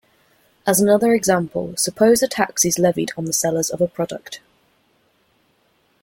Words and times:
As 0.65 0.81
another 0.81 1.13
example, 1.13 1.77
suppose 1.77 2.23
a 2.23 2.27
tax 2.27 2.65
is 2.65 2.79
levied 2.79 3.11
on 3.17 3.25
the 3.25 3.31
sellers 3.33 3.69
of 3.69 3.81
a 3.81 3.87
product. 3.87 4.39